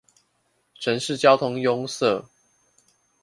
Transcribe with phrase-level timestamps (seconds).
[0.79, 2.25] 城市交通壅塞